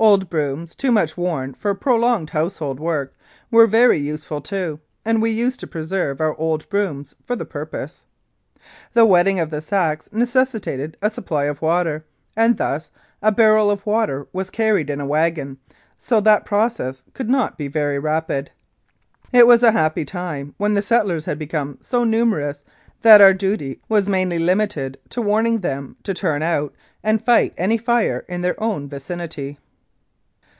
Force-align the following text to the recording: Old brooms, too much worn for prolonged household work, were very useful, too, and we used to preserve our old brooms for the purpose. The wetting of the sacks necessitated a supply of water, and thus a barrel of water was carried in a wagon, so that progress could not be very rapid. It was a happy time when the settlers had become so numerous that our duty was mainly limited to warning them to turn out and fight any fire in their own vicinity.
Old 0.00 0.30
brooms, 0.30 0.76
too 0.76 0.92
much 0.92 1.16
worn 1.16 1.54
for 1.54 1.74
prolonged 1.74 2.30
household 2.30 2.78
work, 2.78 3.14
were 3.50 3.66
very 3.66 3.98
useful, 3.98 4.40
too, 4.40 4.78
and 5.04 5.20
we 5.20 5.32
used 5.32 5.58
to 5.58 5.66
preserve 5.66 6.20
our 6.20 6.36
old 6.38 6.68
brooms 6.68 7.16
for 7.26 7.34
the 7.34 7.44
purpose. 7.44 8.06
The 8.92 9.04
wetting 9.04 9.40
of 9.40 9.50
the 9.50 9.60
sacks 9.60 10.08
necessitated 10.12 10.96
a 11.02 11.10
supply 11.10 11.46
of 11.46 11.60
water, 11.60 12.04
and 12.36 12.56
thus 12.56 12.92
a 13.22 13.32
barrel 13.32 13.72
of 13.72 13.84
water 13.86 14.28
was 14.32 14.50
carried 14.50 14.88
in 14.88 15.00
a 15.00 15.06
wagon, 15.06 15.58
so 15.98 16.20
that 16.20 16.44
progress 16.46 17.02
could 17.12 17.28
not 17.28 17.58
be 17.58 17.66
very 17.66 17.98
rapid. 17.98 18.52
It 19.32 19.48
was 19.48 19.64
a 19.64 19.72
happy 19.72 20.04
time 20.04 20.54
when 20.58 20.74
the 20.74 20.80
settlers 20.82 21.24
had 21.24 21.40
become 21.40 21.76
so 21.80 22.04
numerous 22.04 22.62
that 23.02 23.20
our 23.20 23.34
duty 23.34 23.80
was 23.88 24.08
mainly 24.08 24.38
limited 24.38 24.96
to 25.08 25.20
warning 25.20 25.58
them 25.58 25.96
to 26.04 26.14
turn 26.14 26.40
out 26.44 26.72
and 27.02 27.20
fight 27.24 27.52
any 27.56 27.78
fire 27.78 28.24
in 28.28 28.42
their 28.42 28.62
own 28.62 28.88
vicinity. 28.88 29.58